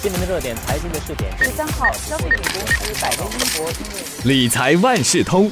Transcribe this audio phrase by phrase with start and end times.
[0.00, 1.36] 新闻的热点，财经的试点。
[1.38, 5.50] 十三号，消费品公司百威英博因为理财万事通。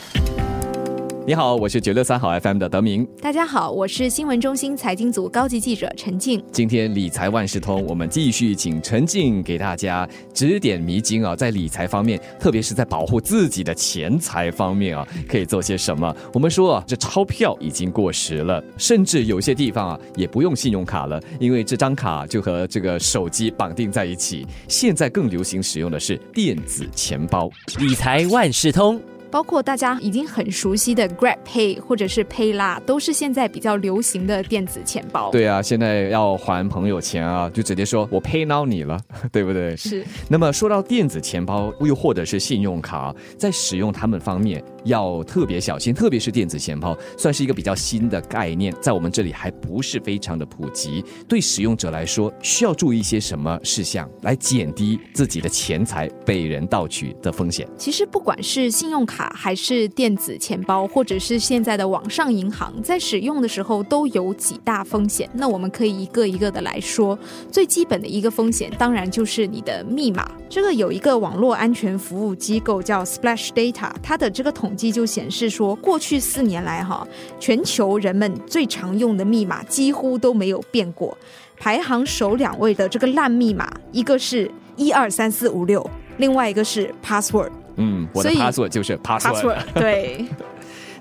[1.26, 3.04] 你好，我是九六三好 FM 的德明。
[3.20, 6.40] 大家好，我是新闻中心财经组高级记者陈静。
[6.52, 16.14] 今天理财万事通，我们继续请陈静给大家指点迷津啊，在理财方面，特别是在保护自己的钱财方面啊，可以做些什么？
[16.32, 24.46] 我们说啊，这钞票已经过时了，甚至有些地方啊也不用信用卡了，因为这张卡就和这个手机绑定在一起。
[24.68, 27.50] 现在更流行使用的是电子钱包。
[27.80, 29.02] 理财万事通。
[29.30, 35.30] 包括大家已经很熟悉的 Grab Pay 或者是 Payla，都是现在比较流行的电子钱包。
[35.30, 38.98] 对啊，现在要还朋友钱啊，就直接说我 Pay now 你了，
[39.32, 39.76] 对不对？
[39.76, 40.04] 是。
[40.28, 51.04] 那么说到电子钱包，又或者是信用卡，在使用它们方面要特别小心，特别是电子钱包，算是一个比较新的概念，在我们这里还不是非常的普及。
[51.28, 57.66] 对使用者来说，需要注意一些什么事项，来减低自己的钱财被人盗取的风险？
[57.78, 65.28] 其实不管是信用卡卡还是电子钱包，或者是现在的网上银行，在使用的时候都有几大风险。
[65.32, 67.18] 那我们可以一个一个的来说。
[67.50, 70.30] 最基本的一个风险，当然就是你的密码。
[70.50, 77.08] 这个有一个网络安全服务机构叫 Splash Data，它的这个统计就显示说，过去四年来哈，
[77.40, 81.16] 全球人们最常用的密码几乎都没有变过。
[81.58, 87.50] 排行首两位的这个烂密码，一个是一二三四五六，另外一个是 password。
[87.76, 89.58] 嗯，我的 password 就是 password。
[89.74, 90.24] 对。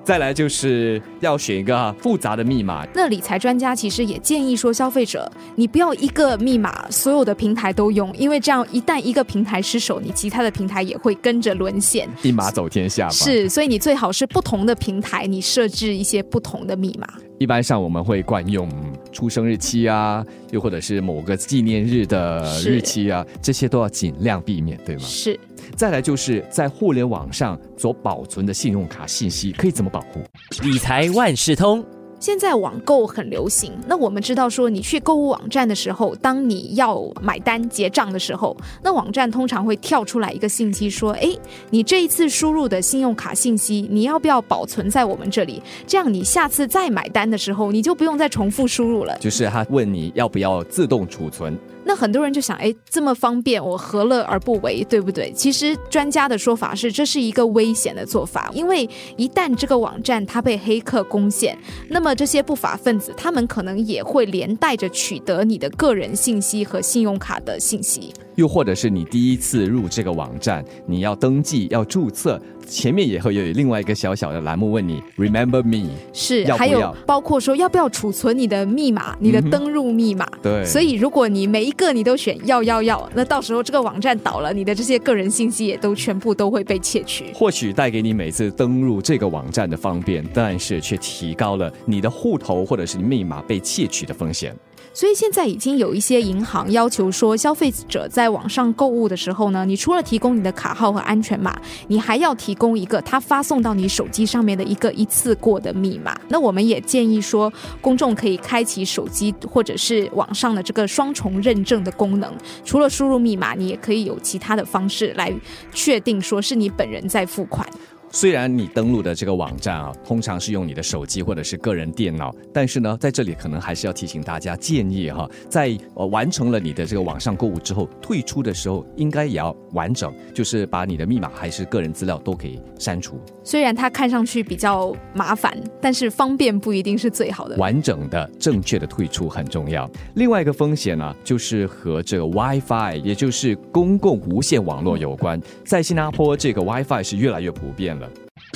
[0.04, 12.08] 再来就是要选一个复杂的密码，那理财专家其实也建议说，消费者你不要一个密码所有的平台都用，因为这样一旦一个平台失守，你其他的平台也会跟着沦陷。
[12.22, 13.12] 一码走天下吧。
[13.12, 17.08] 是，所以你最好是不同的平台，你设置一些不同的密码。
[17.40, 18.70] 一般上我们会惯用
[19.16, 25.02] 出生日期啊，又或者是某个纪念日的日期啊，这些都要尽量避免，对吗？
[25.02, 25.40] 是。
[25.76, 30.22] 再来就是在互联网上所保存的信用卡信息可以怎么保护？
[30.62, 31.84] 理财万事通。
[32.26, 41.38] 现在网购很流行，那我们知道说，你去购物网站的时候，当你要买单结账的时候，那网站通常会跳出来一个信息说，诶，
[41.70, 45.62] 你这一次输入的信用卡信息，你要不要保存在我们这里？
[45.86, 49.16] 这样你下次再买单的时候，你就不用再重复输入了。
[49.20, 51.56] 就是他问你要不要自动储存，
[51.86, 55.32] 那很多人就想，哎，这么方便，我何乐而不为，对不对？
[55.34, 61.58] 其实专家的说法是，这是一个危险的做法，因为一旦这个网站它被黑客攻陷，
[61.88, 68.12] 那么这些不法分子他们可能也会连带着取得你的个人信息和信用卡的信息。
[68.36, 80.28] 又或者是你第一次入这个网站，你要登记要注册，前面也会有另外一个小小的栏目问你 Remember me，是，还有包括说要不要储存你的密码、你的登录密码。
[80.42, 87.26] 对所以如果你每一个你都选要要要，那到时候这个网站倒了，你的这些个人信息也都全部都会被窃取。
[87.34, 94.56] 或许带给你每次登录这个网站的方便，但是却提高了你的户头或者是密码被窃取的风险。
[94.94, 101.54] 所以现在已经有一些银行要求说，消费者在网上购物的时候呢，你除了提供你的卡号和安全码，
[101.90, 106.20] 你还要提供一个他发送到你手机上面的一个一次过的密码。
[106.30, 107.52] 那我们也建议说，
[107.82, 112.34] 公众可以开启手机或者是网上的这个双重认证的功能，
[112.64, 115.34] 除了输入密码，你也可以有其他的方式来
[115.74, 117.68] 确定说是你本人在付款。
[118.16, 137.58] 虽然你登录的这个网站啊，通常是用你的手机或者是个人电脑，但是呢，在这里可能还是要提醒大家，建议哈，在呃完成了你的这个网上购物之后，退出的时候应该也要完整，就是把你的密码还是个人资料都给删除，虽然它看上去比较麻烦，但是方便不一定是最好的。
[137.58, 139.92] 完整的、正确的退出很重要。
[140.14, 145.38] 另外一个风险呢，就是和这个 WiFi，也就是公共无线网络有关。
[145.66, 148.05] 在新加坡，这个 WiFi 是越来越普遍了。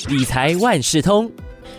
[0.09, 1.31] 理财万事通。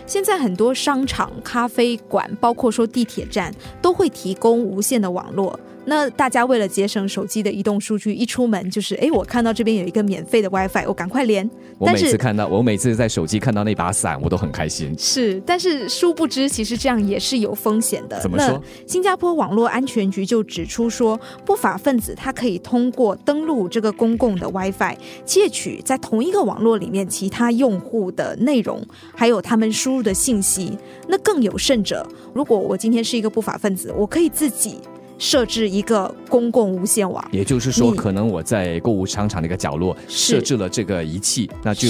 [0.07, 5.59] 现在很多商场、咖啡馆，包括说地铁站，都会提供无线的网络。
[5.85, 11.49] 那大家为了节省手机的移动数据，一出门就是，哎，我看到这边有一个免费的 WiFi，我赶快连。
[11.79, 14.93] 我每次但是看到，我每次在手机看到那把伞，我都很开心。
[14.97, 18.19] 是，但是殊不知，其实这样也是有风险的。
[18.21, 24.95] 怎么说那新加坡网络安全局就指出说，不法分子他可以通过登录这个公共的 WiFi，
[25.25, 28.85] 窃取在同一个网络里面其他用户的内容，
[29.15, 30.77] 还有他们输入的信息。
[31.07, 34.77] 那更有甚者，如果我今天是一个不法分子，我可以自己。
[35.21, 37.23] 设置一个公共无线网。
[37.31, 41.87] 也就是说，可能我在购物商场的一个角落设置了这个仪器，那就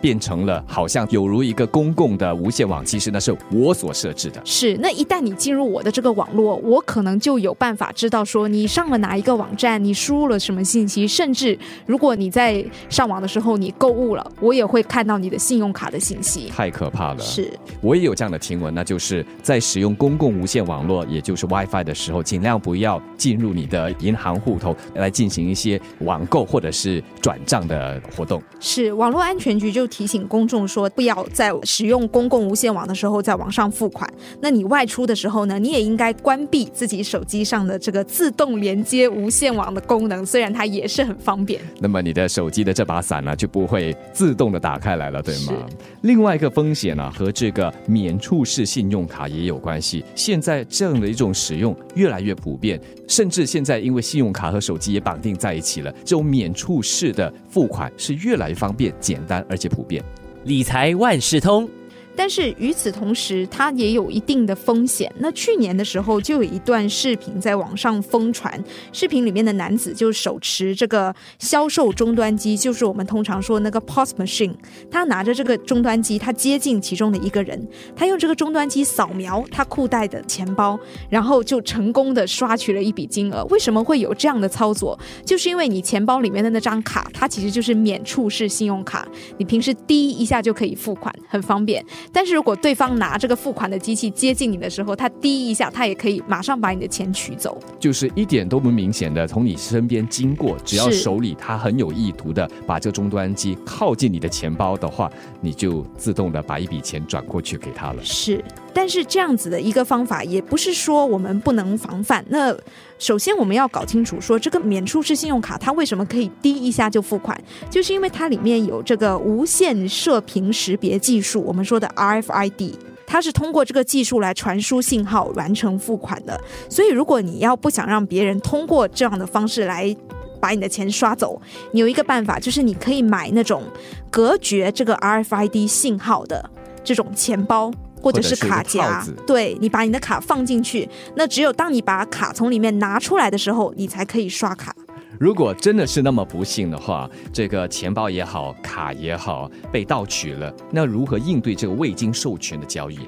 [0.00, 4.42] 变成了好像有如一个公共的无线网，其实那是我所设置的。
[4.44, 11.56] 是，那一旦你进入我的这个网络，我可能就有办法知道说你上了哪一个网站，你输入了什么信息，甚至
[11.86, 16.48] 如果你在上网的时候你购物了，我也会看到你的信用卡的信息。
[16.48, 17.20] 太可怕了！
[17.20, 17.48] 是，
[17.80, 28.42] 我也有这样的听闻，那就是在使用公共无线网络，也就是 WiFi 的时候，尽量不要进入你的银行户头来进行一些网购或者是转账的活动。
[28.60, 34.08] 是，网络安全局就提醒公众说，不要在使用公共无线网的时候在网上付款。
[34.40, 41.60] 那你外出的时候呢，你也应该关闭自己手机上的这个自动连接无线网的功能，虽然它也是很方便。
[41.80, 45.54] 那么你的手机的这把伞呢，就不会自动的打开来了，对吗？
[46.02, 50.04] 另外一个风险呢，和这个免触式信用卡也有关系。
[50.14, 52.61] 现在这样的一种使用越来越普遍，
[53.08, 60.02] 甚至现在因为信用卡和手机也绑定在一起了，这种免触式的付款是越来越方便、简单而且普遍。
[60.44, 61.68] 理财万事通。
[62.14, 65.12] 但是与此同时，它也有一定的风险。
[65.18, 68.62] 那去年的时候，就有一段视频在网上疯传，
[68.92, 74.54] 视频里面的男子就手持这个销售终端机，就是我们通常说那个 POS machine，
[74.90, 77.66] 他拿着这个终端机，他接近其中的一个人，
[77.96, 83.44] 他用这个终端机扫描他裤袋的钱包，然后就成功的刷取了一笔金额。
[83.46, 84.98] 为什么会有这样的操作？
[85.24, 89.06] 就是因为你钱包里面的那张卡，它其实就是免触式信用卡，
[89.38, 91.84] 你平时滴一下就可以付款，很方便。
[92.10, 97.58] 但是如果对方拿这个付款的机器接近你的时候，他滴一下，他也可以马上把你的钱取走。
[97.78, 105.10] 就是一点都不明显的从你身边经过，只要手里他很有意图的把这个终端机靠近你的钱包的话，
[105.40, 108.02] 你就自动的把一笔钱转过去给他了。
[108.04, 108.42] 是，
[108.74, 112.24] 但是这样子的一个方法，也不是说我们不能防范。
[112.28, 112.56] 那
[112.98, 117.38] 首先我们要搞清楚，说这个免触式信用卡它为什么可以滴一下就付款，
[117.68, 122.74] 就是因为它里面有这个无线射频识别技术，我们说的 RFID。
[123.04, 126.40] 它是通过这个技术来传输信号完成付款的，
[126.70, 129.94] 所以如果你要不想让别人通过这样的方式来
[130.40, 131.38] 把你的钱刷走，
[131.72, 133.64] 你有一个办法，就是你可以买那种
[134.10, 136.48] 隔绝这个 RFID 信号的
[136.82, 137.70] 这种钱包。
[138.02, 144.74] 或者是卡夹，对你把你的卡放进去，那只有当你把卡从里面拿出来的时候，你才可以刷卡。
[145.20, 152.98] 如果真的是那么不幸的话，这个钱包也好，卡也好被盗取了，那如何应对这个未经授权的交易？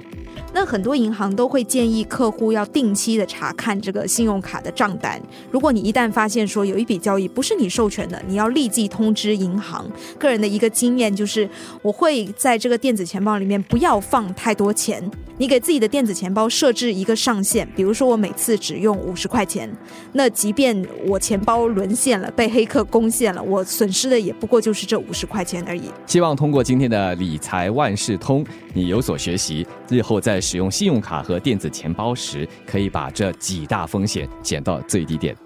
[0.53, 5.21] 那很多银行都会建议客户要定期的查看这个信用卡的账单。
[5.51, 9.85] 如果你一旦发现说有一笔交易不是你授权的，你要立即通知银行。
[10.19, 11.49] 个人的一个经验就是，
[11.83, 15.11] 我会在这个电子钱包里面不要放太多钱。
[15.37, 19.69] 你给自己的电子钱包设置一个上限，比如说我每次只用五十块钱，
[20.13, 25.91] 那即便我钱包沦陷了，被黑客攻陷了，我损失的也不过就是这五十块钱而已。
[26.07, 35.37] 希望通过今天的理财万事通，你有所学习，日后在使用信用卡和电子钱包时，可以把这几大风险减到最低点。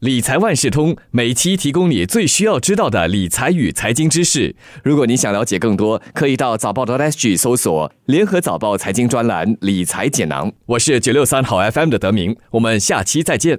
[0.00, 4.54] 理财万事通每期提供你最需要知道的理财与财经知识。
[4.84, 10.52] 如果你想了解更多，可以到早报的 SG 搜索“联合早报财经专栏理财简囊”。
[10.66, 13.58] 我是九六三好 FM 的德明，我们下期再见。